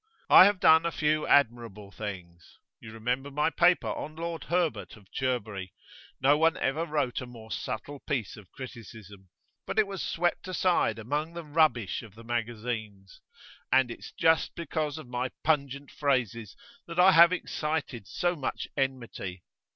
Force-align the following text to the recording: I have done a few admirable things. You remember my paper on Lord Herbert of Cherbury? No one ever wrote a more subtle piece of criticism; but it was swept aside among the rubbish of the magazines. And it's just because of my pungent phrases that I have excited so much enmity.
I 0.31 0.45
have 0.45 0.59
done 0.59 0.83
a 0.83 0.91
few 0.91 1.27
admirable 1.27 1.91
things. 1.91 2.57
You 2.79 2.91
remember 2.91 3.29
my 3.29 3.51
paper 3.51 3.89
on 3.89 4.15
Lord 4.15 4.45
Herbert 4.45 4.95
of 4.97 5.11
Cherbury? 5.11 5.75
No 6.19 6.39
one 6.39 6.57
ever 6.57 6.87
wrote 6.87 7.21
a 7.21 7.27
more 7.27 7.51
subtle 7.51 7.99
piece 7.99 8.35
of 8.35 8.51
criticism; 8.51 9.29
but 9.67 9.77
it 9.77 9.85
was 9.85 10.01
swept 10.01 10.47
aside 10.47 10.97
among 10.97 11.33
the 11.35 11.45
rubbish 11.45 12.01
of 12.01 12.15
the 12.15 12.23
magazines. 12.23 13.21
And 13.71 13.91
it's 13.91 14.11
just 14.11 14.55
because 14.55 14.97
of 14.97 15.07
my 15.07 15.29
pungent 15.43 15.91
phrases 15.91 16.57
that 16.87 16.99
I 16.99 17.11
have 17.11 17.31
excited 17.31 18.07
so 18.07 18.35
much 18.35 18.67
enmity. 18.75 19.43